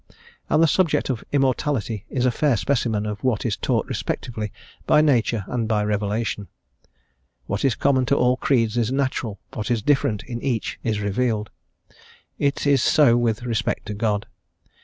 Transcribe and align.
And 0.49 0.63
the 0.63 0.67
subject 0.67 1.11
of 1.11 1.23
immortality 1.31 2.05
is 2.09 2.25
a 2.25 2.31
fair 2.31 2.57
specimen 2.57 3.05
of 3.05 3.23
what 3.23 3.45
is 3.45 3.55
taught 3.55 3.85
respectively 3.85 4.51
by 4.87 4.99
nature 4.99 5.45
and 5.47 5.67
by 5.67 5.83
revelation; 5.83 6.47
what 7.45 7.63
is 7.63 7.75
common 7.75 8.07
to 8.07 8.15
all 8.17 8.35
creeds 8.35 8.77
is 8.77 8.91
natural, 8.91 9.39
what 9.53 9.69
is 9.69 9.83
different 9.83 10.23
in 10.23 10.41
each 10.41 10.79
is 10.81 11.01
revealed. 11.01 11.51
It 12.39 12.65
is 12.65 12.81
so 12.81 13.15
with 13.15 13.43
respect 13.43 13.85
to 13.89 13.93
God. 13.93 14.25